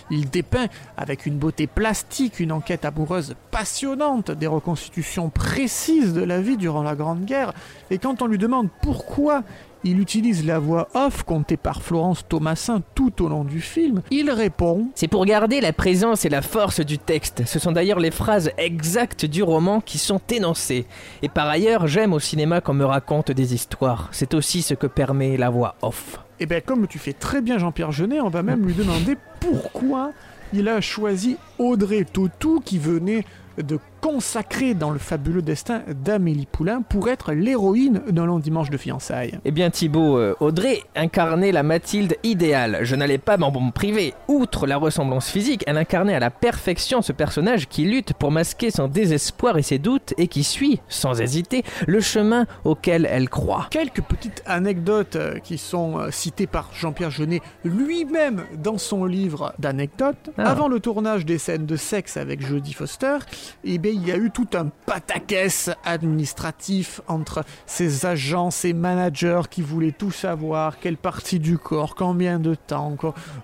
[0.09, 6.39] Il dépeint avec une beauté plastique une enquête amoureuse passionnante, des reconstitutions précises de la
[6.39, 7.51] vie durant la Grande Guerre.
[7.91, 9.43] Et quand on lui demande pourquoi
[9.83, 14.29] il utilise la voix off comptée par Florence Thomasin tout au long du film, il
[14.31, 17.43] répond C'est pour garder la présence et la force du texte.
[17.45, 20.85] Ce sont d'ailleurs les phrases exactes du roman qui sont énoncées.
[21.21, 24.09] Et par ailleurs, j'aime au cinéma qu'on me raconte des histoires.
[24.11, 26.19] C'est aussi ce que permet la voix off.
[26.39, 30.11] Eh bien, comme tu fais très bien Jean-Pierre Jeunet, on va même lui demander pourquoi
[30.53, 33.25] il a choisi Audrey Tautou, qui venait
[33.57, 38.77] de consacrer dans le fabuleux destin d'Amélie Poulain pour être l'héroïne d'un long dimanche de
[38.77, 39.37] fiançailles.
[39.43, 42.79] Eh bien Thibaut, euh, Audrey incarnait la Mathilde idéale.
[42.83, 44.13] Je n'allais pas m'en me priver.
[44.29, 48.71] Outre la ressemblance physique, elle incarnait à la perfection ce personnage qui lutte pour masquer
[48.71, 53.67] son désespoir et ses doutes et qui suit, sans hésiter, le chemin auquel elle croit.
[53.71, 59.53] Quelques petites anecdotes euh, qui sont euh, citées par Jean-Pierre Jeunet lui-même dans son livre
[59.59, 60.29] d'anecdotes.
[60.37, 60.49] Ah.
[60.49, 63.17] Avant le tournage des scènes de sexe avec Jodie Foster,
[63.65, 69.41] eh bien, il y a eu tout un pataquès administratif entre ses agents, ses managers
[69.49, 72.95] qui voulaient tout savoir, quelle partie du corps, combien de temps,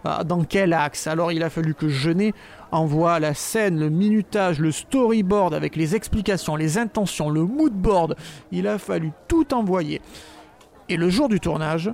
[0.05, 1.07] ah, dans quel axe.
[1.07, 2.33] Alors il a fallu que Jeunet
[2.71, 8.15] envoie la scène, le minutage, le storyboard avec les explications, les intentions, le moodboard.
[8.51, 10.01] Il a fallu tout envoyer.
[10.87, 11.91] Et le jour du tournage,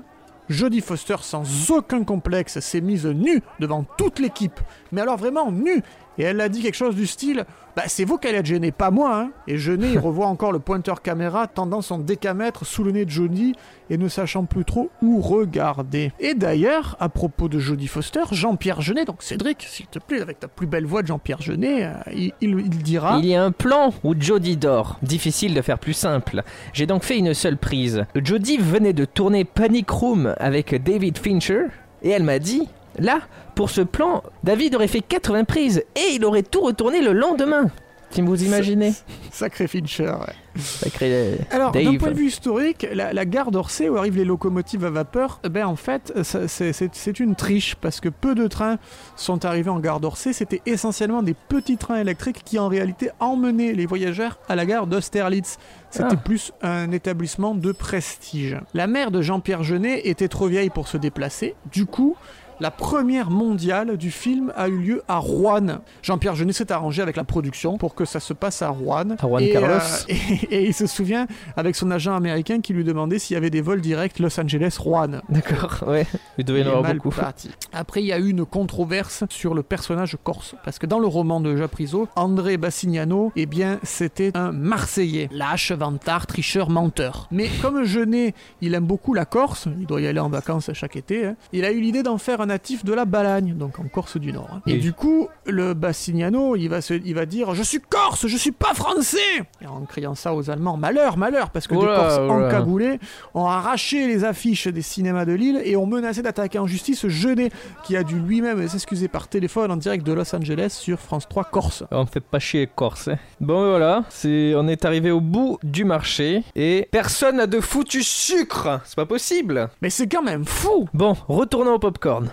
[0.50, 4.60] Jodie Foster, sans aucun complexe, s'est mise nue devant toute l'équipe.
[4.92, 5.84] Mais alors vraiment nue.
[6.20, 8.72] Et elle a dit quelque chose du style Bah, c'est vous qui allez être gêné,
[8.72, 9.18] pas moi.
[9.22, 9.30] Hein.
[9.48, 13.10] Et Jeunet, il revoit encore le pointeur caméra tendant son décamètre sous le nez de
[13.10, 13.56] Jodie
[13.90, 16.12] et ne sachant plus trop où regarder.
[16.20, 20.40] Et d'ailleurs, à propos de Jodie Foster, Jean-Pierre Jeunet, donc Cédric, s'il te plaît, avec
[20.42, 23.44] ta plus belle voix de Jean-Pierre Jeunet, euh, il, il- il dira Il y a
[23.44, 25.00] un plan où Jodie dort.
[25.02, 26.44] Difficile de faire plus simple.
[26.74, 28.04] J'ai donc fait une seule prise.
[28.22, 31.68] Jodie venait de tourner Panic Room avec David Fincher
[32.04, 32.68] et elle m'a dit
[33.00, 33.20] Là,
[33.56, 37.68] pour ce plan, David aurait fait 80 prises et il aurait tout retourné le lendemain.
[38.12, 38.94] Si vous imaginez.
[39.32, 40.06] Sacré Fincher.
[40.06, 40.34] ouais.
[40.60, 44.26] Sacré euh, Alors, d'un point de vue historique, la, la gare d'Orsay où arrivent les
[44.26, 48.80] locomotives à vapeur, eh ben en fait, c'est une triche parce que peu de trains
[49.16, 50.34] sont arrivés en gare d'Orsay.
[50.34, 54.88] C'était essentiellement des petits trains électriques qui en réalité emmenaient les voyageurs à la gare
[54.88, 55.60] d'Austerlitz.
[55.92, 56.16] C'était Ah.
[56.16, 58.58] plus un établissement de prestige.
[58.74, 61.54] La mère de Jean-Pierre Jeunet était trop vieille pour se déplacer.
[61.72, 62.16] Du coup,
[62.60, 65.80] la première mondiale du film a eu lieu à Rouen.
[66.02, 69.12] Jean-Pierre Jeunet s'est arrangé avec la production pour que ça se passe à Rouen.
[69.12, 69.70] À Juan et, Carlos.
[69.70, 69.80] euh,
[70.52, 73.50] et, et il se souvient avec son agent américain qui lui demandait s'il y avait
[73.50, 75.22] des vols directs Los Angeles-Rouen.
[75.30, 76.06] D'accord, ouais.
[76.38, 77.10] Il devait y en avoir beaucoup.
[77.10, 77.50] parti.
[77.74, 80.56] Après, il y a eu une controverse sur le personnage corse.
[80.66, 85.30] Parce que dans le roman de Japriso, André Bassignano, eh bien, c'était un Marseillais.
[85.32, 87.28] Lâche, vantard, tricheur, menteur.
[87.32, 90.96] Mais comme Jeunet, il aime beaucoup la Corse, il doit y aller en vacances chaque
[90.96, 93.88] été, hein, il a eu l'idée d'en faire un natif de la Balagne, donc en
[93.88, 94.50] Corse du Nord.
[94.54, 94.62] hein.
[94.68, 98.38] Et du coup, le Bassignano, il va, se, il va dire Je suis corse, je
[98.38, 99.18] suis pas français
[99.62, 103.00] Et en criant ça aux Allemands, malheur, malheur, parce que des là, Corses encagoulés
[103.34, 107.50] ont arraché les affiches des cinémas de Lille et ont menacé d'attaquer en justice Jeunet,
[107.84, 111.46] qui a dû lui-même s'excuser par téléphone en direct de Los Angeles sur France 3
[111.46, 111.84] Corse.
[111.92, 113.08] On fait pas chier les Corses.
[113.08, 113.18] hein.
[113.40, 117.60] Bon, et voilà, c'est, on est arrivé au bout du marché et personne n'a de
[117.60, 118.82] foutu sucre.
[118.86, 119.70] C'est pas possible.
[119.82, 122.30] Mais c'est quand même fou Bon, retournons au popcorn.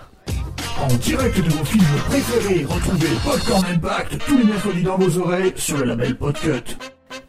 [0.79, 5.53] En direct de vos films préférés, retrouvez Popcorn Impact tous les mercredis dans vos oreilles
[5.55, 6.77] sur le label Podcut.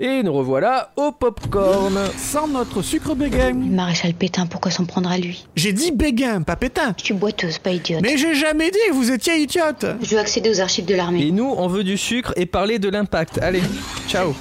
[0.01, 1.99] Et nous revoilà au popcorn.
[2.17, 3.55] Sans notre sucre béguin.
[3.55, 5.47] Maréchal Pétain, pourquoi s'en prendre à lui?
[5.57, 6.95] J'ai dit béguin, pas pétain.
[6.99, 8.03] Je suis boiteuse, pas idiote.
[8.03, 9.87] Mais j'ai jamais dit que vous étiez idiote.
[10.03, 11.27] Je veux accéder aux archives de l'armée.
[11.27, 13.39] Et nous, on veut du sucre et parler de l'impact.
[13.43, 13.63] Allez,
[14.09, 14.35] ciao.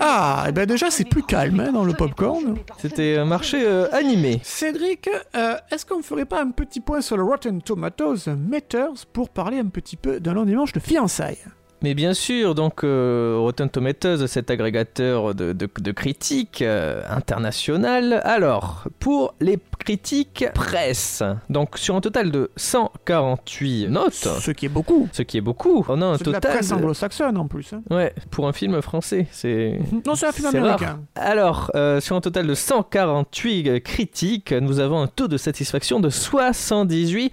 [0.00, 2.56] Ah, et ben déjà c'est plus calme hein, dans le popcorn.
[2.78, 4.40] C'était un marché euh, animé.
[4.42, 9.30] Cédric, euh, est-ce qu'on ferait pas un petit point sur le Rotten Tomatoes Meters pour
[9.30, 11.38] parler un petit peu d'un long dimanche de fiançailles?
[11.82, 18.20] Mais bien sûr, donc euh, Rotten Tomatoes, cet agrégateur de, de- de critiques euh, international.
[18.24, 24.68] Alors, pour les critiques presse, donc sur un total de 148 notes, Ce qui est
[24.68, 25.08] beaucoup.
[25.12, 26.56] ce qui est beaucoup, on a un C'est de la total.
[26.58, 27.72] presse anglo-saxonne en plus.
[27.72, 27.82] hein.
[27.90, 29.78] Ouais, pour un film français, c'est.
[30.04, 30.56] Non, c'est un film rare.
[30.56, 31.00] américain.
[31.14, 36.10] Alors, euh, sur un total de 148 critiques, nous avons un taux de satisfaction de
[36.10, 37.30] 78%.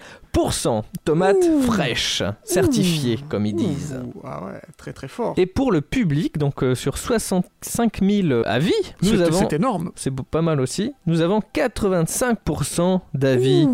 [1.03, 1.61] Tomates Ouh.
[1.61, 3.99] fraîches, certifiées, comme ils disent.
[4.15, 5.33] Ouh, Ah ouais, très très fort.
[5.37, 8.71] Et pour le public, donc euh, sur 65 000 avis,
[9.01, 9.39] nous avons.
[9.39, 9.91] C'est énorme.
[9.95, 10.93] C'est pas mal aussi.
[11.05, 13.67] Nous avons 85% d'avis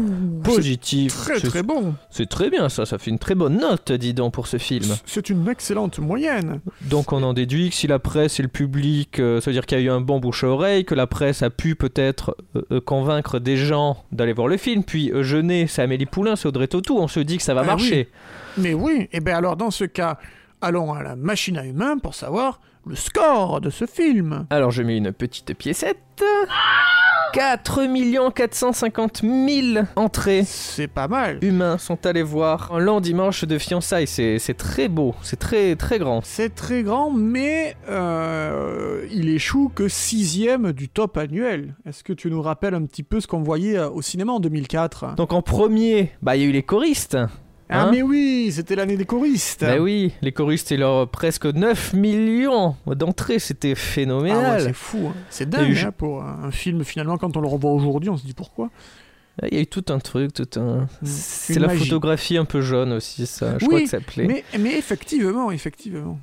[0.44, 1.16] positifs.
[1.16, 1.96] Très très bon.
[2.10, 4.96] C'est très bien ça, ça fait une très bonne note, dis donc, pour ce film.
[5.06, 6.62] C'est une excellente moyenne.
[6.82, 9.66] Donc on en déduit que si la presse et le public, euh, ça veut dire
[9.66, 12.36] qu'il y a eu un bon bouche à oreille, que la presse a pu peut-être
[12.56, 16.48] euh, euh, convaincre des gens d'aller voir le film, puis Jeunet, c'est Amélie Poulain, c'est
[16.52, 18.10] Audrey Tautou, on se dit que ça va Ah marcher.
[18.58, 20.18] Mais oui, et bien alors dans ce cas,
[20.60, 24.46] allons à la machine à humains pour savoir le score de ce film.
[24.50, 25.98] Alors je mets une petite piécette.
[27.34, 30.44] 4 450 000 entrées.
[30.46, 31.40] C'est pas mal.
[31.42, 35.76] Humains sont allés voir un lent dimanche de fiançailles, c'est c'est très beau, c'est très
[35.76, 36.22] très grand.
[36.24, 41.76] C'est très grand, mais euh, il échoue que sixième du top annuel.
[41.86, 44.40] Est-ce que tu nous rappelles un petit peu ce qu'on voyait euh, au cinéma en
[44.40, 47.18] 2004 Donc en premier, bah il y a eu les choristes.
[47.72, 49.62] Ah hein mais oui, c'était l'année des choristes.
[49.62, 54.62] Bah oui, les choristes et leurs presque 9 millions d'entrées, c'était Ah ouais, phénoménal.
[54.62, 55.08] c'est fou.
[55.10, 55.14] hein.
[55.30, 58.18] C'est a eu- dingue hein, pour un film finalement quand on le revoit aujourd'hui, on
[58.18, 58.70] se dit pourquoi.
[59.50, 60.88] Il y a eu tout un truc, tout un.
[61.04, 61.86] C'est Une la magie.
[61.86, 63.58] photographie un peu jaune aussi, ça.
[63.58, 64.26] Je Oui, crois que ça plaît.
[64.28, 66.20] Mais, mais effectivement, effectivement.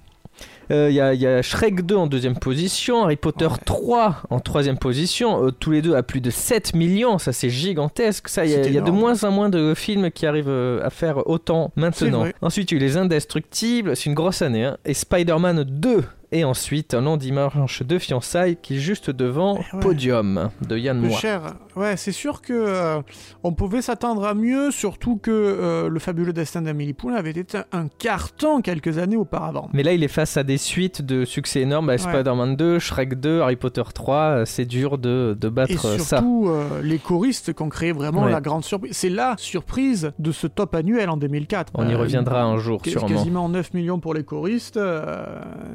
[0.71, 3.57] Euh, Il y, a, il y a Shrek 2 en deuxième position, Harry Potter Ouais.
[3.65, 7.51] 3 en troisième position, euh, tous les deux à plus de 7 millions, ça c'est
[7.51, 8.29] gigantesque.
[8.29, 10.91] Ça, il y, a- y de moins en moins de films qui arrivent euh, à
[10.91, 12.27] faire autant maintenant.
[12.43, 16.05] Ensuite, il y a eu Les Indestructibles, c'est une grosse année, hein, et Spider-Man 2
[16.31, 19.83] Et ensuite, un long dimanche de fiançailles qui est juste devant Eh ouais.
[19.83, 21.17] Podium de Yann Moix.
[21.17, 21.55] cher.
[21.75, 23.01] Ouais, c'est sûr que euh,
[23.45, 27.59] on pouvait s'attendre à mieux, surtout que euh, le fabuleux destin d'Amélie Poulain avait été
[27.73, 29.71] un, carton quelques années auparavant.
[29.73, 31.87] Mais là, il est face à des suites de succès énormes.
[31.87, 34.17] bah, Spider-Man 2, Shrek 2, Harry Potter 3.
[34.17, 35.99] euh, C'est dur de, de battre Et ça.
[35.99, 38.33] surtout, euh, les choristes qui ont créé vraiment Ouais.
[38.33, 38.93] la grande surprise.
[38.95, 41.73] C'est la surprise de ce top annuel en 2004.
[41.77, 43.07] On y reviendra un jour, sûrement.
[43.09, 44.79] Quasiment 9 millions pour les choristes,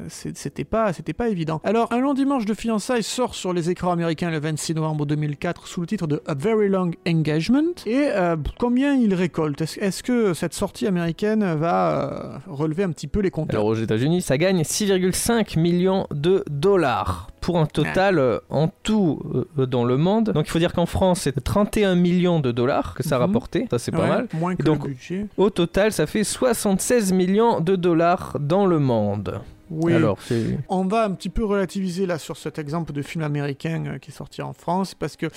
[0.10, 1.60] c'est- c'était pas, c'était pas évident.
[1.64, 5.68] Alors, Un long dimanche de fiançailles sort sur les écrans américains le 26 novembre 2004
[5.68, 7.74] sous le titre de A Very Long Engagement.
[7.86, 9.62] Et euh, combien il récolte?
[9.62, 13.60] Est-ce que cette sortie américaine va euh, relever un petit peu les compteurs?
[13.62, 19.22] Alors aux États-Unis, ça gagne 6,5 millions de dollars pour un total euh, en tout
[19.58, 20.32] euh, dans le monde.
[20.34, 23.26] Donc il faut dire qu'en France, c'est 31 millions de dollars que ça a Mhm.
[23.26, 23.68] rapporté.
[23.70, 24.28] Ça, c'est pas Ouais, mal.
[24.34, 25.26] Moins que Et donc, le budget.
[25.38, 29.40] Au total, ça fait 76 millions de dollars dans le monde.
[29.74, 29.94] Oui.
[29.94, 30.18] Alors.
[30.70, 34.12] On va un petit peu relativiser là sur cet exemple de film américain euh, qui
[34.12, 35.28] est sorti en France parce que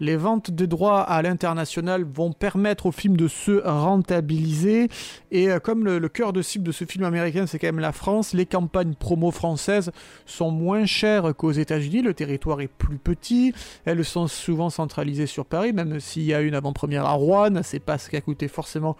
[0.00, 4.88] les ventes de droits à l'international vont permettre au film de se rentabiliser
[5.30, 7.78] et euh, comme le, le cœur de cible de ce film américain c'est quand même
[7.78, 9.90] la France, les campagnes promo françaises
[10.26, 13.54] sont moins chères qu'aux États-Unis, le territoire est plus petit,
[13.84, 17.80] elles sont souvent centralisées sur Paris même s'il y a une avant-première à Rouen, c'est
[17.80, 18.96] pas ce qui a coûté forcément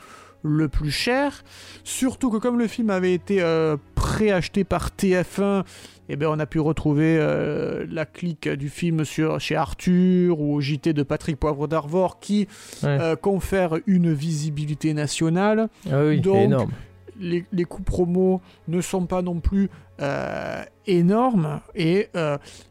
[0.46, 1.42] le plus cher.
[1.84, 5.64] Surtout que comme le film avait été euh, préacheté par TF1,
[6.08, 10.54] eh ben, on a pu retrouver euh, la clique du film sur, chez Arthur ou
[10.54, 12.46] au JT de Patrick Poivre d'Arvor qui
[12.82, 12.88] Ouais.
[13.00, 15.68] euh, confère une visibilité nationale.
[15.90, 16.70] Ah oui, Donc, énorme.
[17.18, 19.70] Les, les coûts promos ne sont pas non plus
[20.02, 22.08] euh, énormes et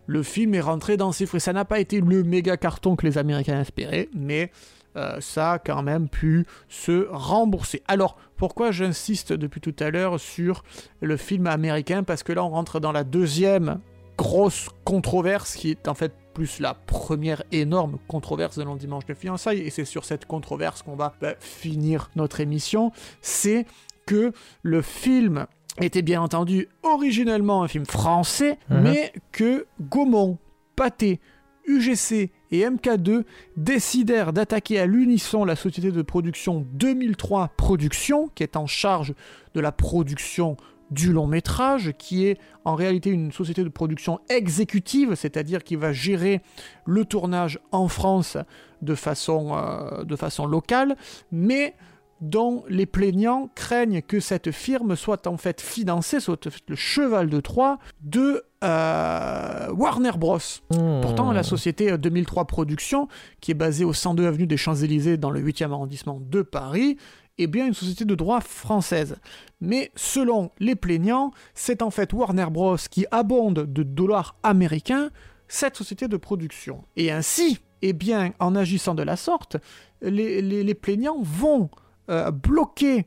[0.05, 1.39] le film est rentré dans ses frais.
[1.39, 4.51] Ça n'a pas été le méga carton que les Américains espéraient, mais
[4.95, 7.83] euh, ça a quand même pu se rembourser.
[7.87, 10.63] Alors, pourquoi j'insiste depuis tout à l'heure sur
[11.01, 12.03] le film américain?
[12.03, 13.79] Parce que là, on rentre dans la deuxième
[14.17, 19.13] grosse controverse qui est en fait plus la première énorme controverse de long dimanche de
[19.13, 23.65] fiançailles, et c'est sur cette controverse qu'on va bah, finir notre émission, c'est
[24.05, 25.47] que le film
[25.81, 28.81] était bien entendu originellement un film français, Mhm.
[28.81, 30.37] mais que Gaumont,
[30.75, 31.19] Pathé,
[31.67, 33.23] UGC et MK2
[33.57, 39.13] décidèrent d'attaquer à l'unisson la société de production 2003 Productions, qui est en charge
[39.53, 40.57] de la production
[40.91, 45.93] du long métrage, qui est en réalité une société de production exécutive, c'est-à-dire qui va
[45.93, 46.41] gérer
[46.85, 48.37] le tournage en France
[48.81, 50.95] de façon, euh, locale,
[51.31, 51.75] mais
[52.21, 57.39] dont les plaignants craignent que cette firme soit en fait financée, soit le cheval de
[57.39, 60.37] Troie de euh, Warner Bros.
[60.71, 61.01] Hmm.
[61.01, 63.07] Pourtant, la société euh, 2003 Productions,
[63.41, 66.97] qui est basée au 102 avenue des Champs-Élysées dans le 8e arrondissement de Paris,
[67.37, 69.17] est bien une société de droit française.
[69.61, 72.77] Mais selon les plaignants, c'est en fait Warner Bros.
[72.89, 75.09] qui abonde de dollars américains
[75.47, 76.83] cette société de production.
[76.95, 79.57] Et ainsi, eh bien, en agissant de la sorte,
[80.01, 81.69] les, les- les plaignants vont
[82.09, 83.05] euh, bloquer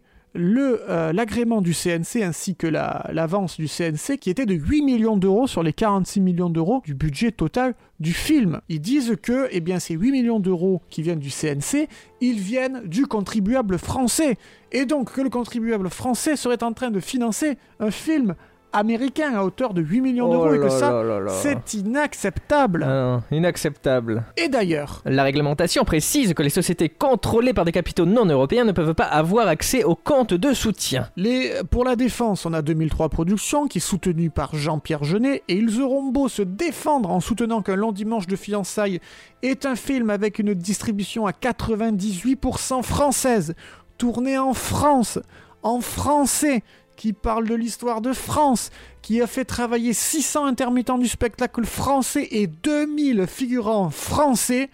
[0.88, 5.16] euh, l'agrément du CNC ainsi que la- l'avance du CNC qui était de 8 millions
[5.16, 8.60] d'euros sur les 46 millions d'euros du budget total du film.
[8.68, 11.88] Ils disent que eh ces 8 millions d'euros qui viennent du CNC,
[12.20, 14.36] ils viennent du contribuable français.
[14.72, 18.34] Et donc que le contribuable français serait en train de financer un film
[18.72, 21.02] américain à hauteur de 8 millions Oh d'euros et que ça,
[21.42, 22.84] c'est inacceptable.
[22.86, 24.24] Ah non, inacceptable.
[24.36, 28.72] Et d'ailleurs, La réglementation précise que les sociétés contrôlées par des capitaux non européens ne
[28.72, 31.08] peuvent pas avoir accès aux comptes de soutien.
[31.16, 35.54] Les, pour la défense, on a 2003 Productions qui est soutenu par Jean-Pierre Jeunet et
[35.54, 39.00] ils auront beau se défendre en soutenant qu'un long dimanche de fiançailles
[39.42, 43.54] est un film avec une distribution à 98% française,
[43.96, 45.18] tourné en France,
[45.62, 46.62] en français,
[46.98, 48.70] qui parle de l'histoire de France,
[49.02, 54.68] qui a fait travailler 600 intermittents du spectacle français et 2000 figurants français.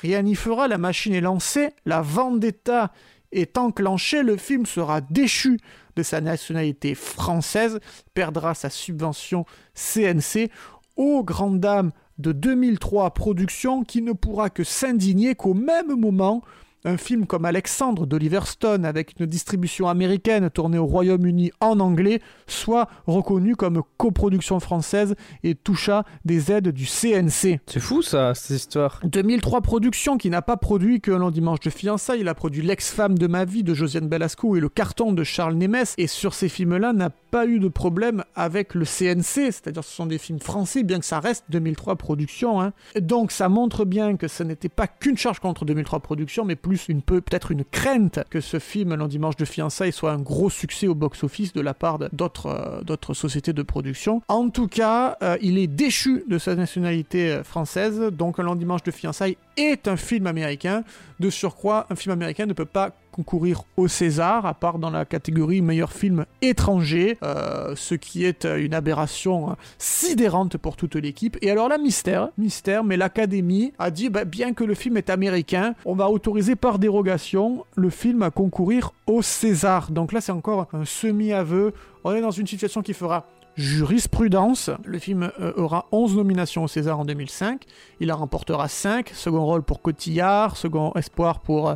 [0.00, 2.92] Rien n'y fera, la machine est lancée, la vendetta
[3.32, 5.58] est enclenchée, le film sera déchu
[5.96, 7.80] de sa nationalité française,
[8.14, 10.50] perdra sa subvention CNC,
[10.96, 16.42] aux grandes dames de 2003 Productions qui ne pourra que s'indigner qu'au même moment,
[16.86, 22.20] un film comme Alexandre d'Oliver Stone avec une distribution américaine tournée au Royaume-Uni en anglais
[22.46, 27.58] soit reconnu comme coproduction française et toucha des aides du CNC.
[27.66, 29.00] C'est fou ça, cette histoire.
[29.04, 33.18] 2003 Productions qui n'a pas produit que Long Dimanche de fiançailles, il a produit L'ex-femme
[33.18, 36.48] de ma vie de Josiane Belasco et Le carton de Charles Nemes et sur ces
[36.48, 40.84] films-là n'a pas eu de problème avec le CNC, c'est-à-dire ce sont des films français
[40.84, 42.60] bien que ça reste 2003 Productions.
[42.60, 42.72] hein.
[43.00, 46.75] Donc ça montre bien que ce n'était pas qu'une charge contre 2003 Productions mais plus
[46.76, 50.94] peut-être une crainte que ce film Long Dimanche de fiançailles soit un gros succès au
[50.94, 54.22] box-office de la part d'autres euh, sociétés de production.
[54.28, 58.82] En tout cas, euh, il est déchu de sa nationalité euh, française, donc Long Dimanche
[58.82, 60.84] de fiançailles est un film américain.
[61.18, 65.06] De surcroît, un film américain ne peut pas concourir au César, à part dans la
[65.06, 70.96] catégorie meilleur film étranger, euh, ce qui est euh, une aberration euh, sidérante pour toute
[70.96, 71.38] l'équipe.
[71.40, 75.08] Et alors là, mystère, mystère, mais l'Académie a dit, bah, bien que le film est
[75.08, 79.90] américain, on va autoriser par dérogation le film à concourir au César.
[79.90, 81.72] Donc là, c'est encore un semi-aveu.
[82.04, 84.70] On est dans une situation qui fera jurisprudence.
[84.84, 87.64] Le film euh, aura 11 nominations au César en 2005.
[88.00, 89.10] Il en remportera 5.
[89.10, 91.74] Second rôle pour Cotillard, second espoir pour euh,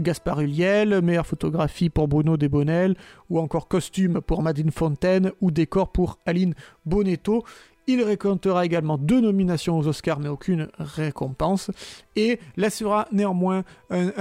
[0.00, 2.96] Gaspard Ulliel, meilleure photographie pour Bruno Desbonnel,
[3.30, 6.54] ou encore costume pour Madeleine Fontaine, ou décor pour Aline
[6.86, 7.44] Bonetto.
[7.88, 11.70] Il récoltera également deux nominations aux Oscars, mais aucune récompense,
[12.14, 14.12] et laissera néanmoins un-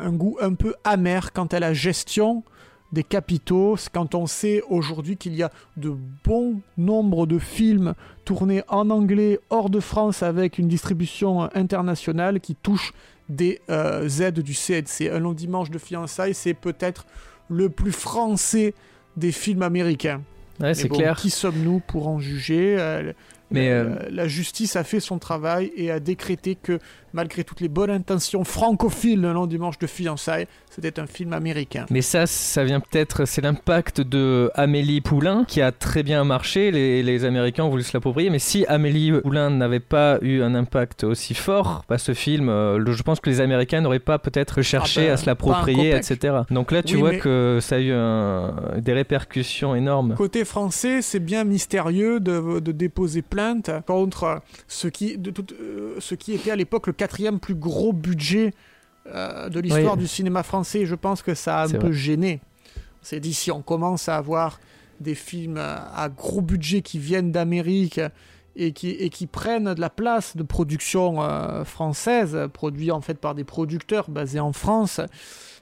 [0.00, 2.44] un goût un peu amer quant à la gestion
[2.92, 8.62] des capitaux, quand on sait aujourd'hui qu'il y a de bons nombres de films tournés
[8.68, 12.92] en anglais hors de France avec une distribution internationale qui touche
[13.28, 15.08] des euh, aides du CNC.
[15.12, 17.06] Un long dimanche de fiançailles, c'est peut-être
[17.48, 18.74] le plus français
[19.16, 20.22] des films américains.
[20.60, 21.16] Ouais, c'est bon, clair.
[21.16, 22.76] Qui sommes-nous pour en juger?
[22.78, 23.12] Euh,
[23.50, 26.78] Mais, la, euh, la justice a fait son travail et a décrété que,
[27.12, 31.86] malgré toutes les bonnes intentions francophiles d'un long dimanche de fiançailles, c'était un film américain.
[31.90, 36.70] Mais ça, ça vient peut-être, c'est l'impact de Amélie Poulain qui a très bien marché.
[36.70, 38.30] Les, les Américains ont voulu se l'approprier.
[38.30, 42.92] Mais si Amélie Poulain n'avait pas eu un impact aussi fort, bah, ce film, euh,
[42.92, 46.38] je pense que les Américains n'auraient pas peut-être cherché Ah ben, à se l'approprier, etc.
[46.50, 50.14] Donc là, tu Oui, vois que ça a eu un- des répercussions énormes.
[50.14, 55.94] Côté français, c'est bien mystérieux de, de déposer plainte contre ce qui, de tout- euh,
[55.98, 58.52] ce qui était à l'époque le quatrième plus gros budget
[59.06, 60.00] euh, de l'histoire Oui.
[60.00, 60.84] du cinéma français.
[60.84, 61.92] Je pense que ça a un peu vrai.
[61.92, 62.40] gêné.
[63.00, 64.60] C'est dit, si on commence à avoir
[65.00, 68.00] des films à gros budget qui viennent d'Amérique
[68.54, 73.14] et qui, et qui prennent de la place de production euh, française, produits en fait
[73.14, 75.00] par des producteurs basés en France,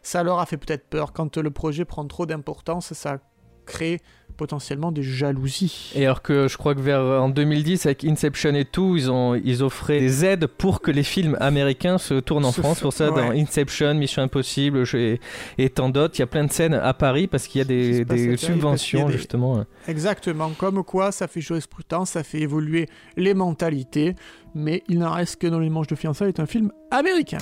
[0.03, 1.12] ça leur a fait peut-être peur.
[1.12, 3.18] Quand le projet prend trop d'importance, ça
[3.64, 4.01] crée
[4.39, 5.93] potentiellement des jalousies.
[5.95, 9.34] Et alors que je crois que vers en 2010 avec Inception et tout, ils ont
[9.34, 12.80] ils offraient des aides pour que les films américains se tournent en Se France.
[12.80, 13.30] Pour ça, dans.
[13.32, 15.20] Inception, Mission Impossible et,
[15.59, 17.64] et tant d'autres, il y a plein de scènes à Paris parce qu'il y a
[17.66, 19.64] des, des a subventions des- justement.
[19.86, 22.86] Exactement, comme quoi ça fait jurisprudence, ça fait évoluer
[23.16, 24.14] les mentalités,
[24.55, 27.39] mais il n'en reste que dans les manches de fiançailles est un film américain.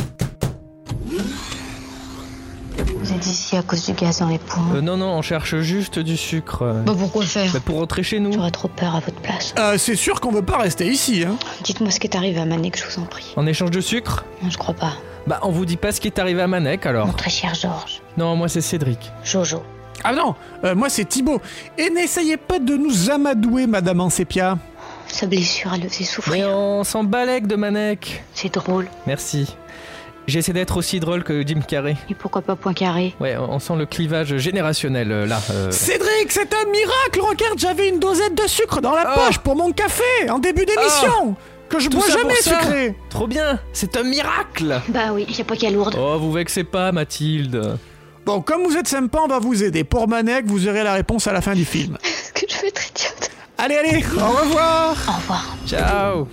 [2.79, 4.75] Vous êtes ici à cause du gaz dans les poumons.
[4.77, 6.83] Euh, non non, on cherche juste du sucre.
[6.85, 8.33] Bah pourquoi faire bah, pour rentrer chez nous.
[8.33, 9.55] J'aurais trop peur à votre place.
[9.59, 11.37] Euh, c'est sûr qu'on veut pas rester ici, hein.
[11.63, 13.33] Dites-moi ce qui est arrivé à Manek, je vous en prie.
[13.37, 14.93] En échange de sucre Non, je crois pas.
[15.27, 17.07] Bah on vous dit pas ce qui est arrivé à Manek alors.
[17.07, 18.01] Mon très cher Georges.
[18.17, 19.11] Non, moi c'est Cédric.
[19.25, 19.63] Jojo.
[20.05, 21.41] Ah non, euh, moi c'est Thibaut.
[21.79, 24.59] Et n'essayez pas de nous amadouer, Madame Ansepia.
[25.09, 26.49] Sa blessure, elle le faisait Mais souffrir.
[26.51, 28.23] on s'en balèque de Manek.
[28.35, 28.87] C'est drôle.
[29.07, 29.57] Merci.
[30.27, 31.97] J'essaie d'être aussi drôle que Jim Carrey.
[32.11, 35.41] Et pourquoi pas Poincaré Ouais, on sent le clivage générationnel euh, là.
[35.51, 35.71] euh.
[35.71, 39.21] Cédric, c'est un miracle Regarde, j'avais une dosette de sucre dans la Oh.
[39.27, 41.37] poche pour mon café en début d'émission
[41.69, 45.13] Que je Tout bois ça jamais pour ça sucré Trop bien, c'est un miracle Bah
[45.13, 45.97] oui, y a pas qu'à lourde.
[45.99, 47.79] Oh, vous vexez pas, Mathilde.
[48.25, 49.85] Bon, comme vous êtes sympa, on va vous aider.
[49.85, 51.97] Pour Manek, vous aurez la réponse à la fin du film.
[52.05, 55.57] Est-ce que je vais être idiote Allez, allez, au revoir Au revoir.
[55.69, 56.27] Ciao.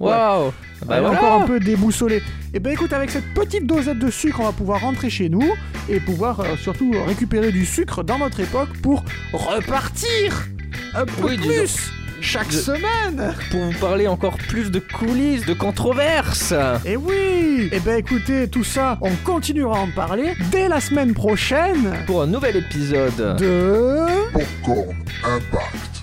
[0.00, 1.00] Waouh ah bah.
[1.00, 2.22] bah encore un peu déboussolé.
[2.54, 5.52] Et ben écoute, avec cette petite dosette de sucre, on va pouvoir rentrer chez nous
[5.88, 10.46] et pouvoir euh, surtout récupérer du sucre dans notre époque pour repartir
[10.94, 11.90] un peu plus
[12.20, 16.54] chaque semaine pour vous parler encore plus de coulisses, de controverses.
[16.84, 21.14] Et oui Et ben écoutez, tout ça, on continuera à en parler dès la semaine
[21.14, 25.98] prochaine pour un nouvel épisode de Popcorn Impact.